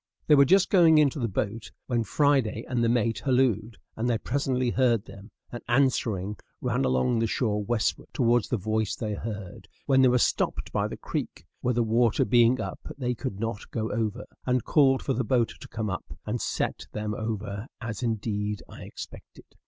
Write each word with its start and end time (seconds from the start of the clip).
They 0.25 0.33
were 0.33 0.45
just 0.45 0.71
going 0.71 0.97
into 0.97 1.19
the 1.19 1.27
boat 1.27 1.69
when 1.85 2.03
Friday 2.03 2.65
and 2.67 2.83
the 2.83 2.89
mate 2.89 3.19
hallooed; 3.19 3.77
and 3.95 4.09
they 4.09 4.17
presently 4.17 4.71
heard 4.71 5.05
them, 5.05 5.29
and 5.51 5.61
answering 5.67 6.37
ran 6.59 6.85
along 6.85 7.19
the 7.19 7.27
shore 7.27 7.63
westward, 7.63 8.07
towards 8.11 8.49
the 8.49 8.57
voice 8.57 8.95
they 8.95 9.13
heard, 9.13 9.67
when 9.85 10.01
they 10.01 10.07
were 10.07 10.17
stopped 10.17 10.71
by 10.71 10.87
the 10.87 10.97
creek, 10.97 11.45
where, 11.59 11.75
the 11.75 11.83
water 11.83 12.25
being 12.25 12.59
up, 12.59 12.79
they 12.97 13.13
could 13.13 13.39
not 13.39 13.69
get 13.69 13.81
over, 13.83 14.25
and 14.43 14.63
called 14.63 15.03
for 15.03 15.13
the 15.13 15.23
boat 15.23 15.53
to 15.59 15.67
come 15.67 15.91
up 15.91 16.17
and 16.25 16.41
set 16.41 16.87
them 16.93 17.13
over; 17.13 17.67
as, 17.79 18.01
indeed, 18.01 18.63
I 18.67 18.81
expected. 18.81 19.45